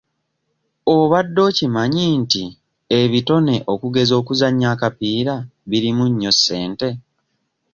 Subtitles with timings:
[0.97, 2.43] Obadde okimanyi nti
[3.01, 5.35] ebitone okugeza okuzannya akapiira
[5.69, 6.89] birimu nnyo ssente?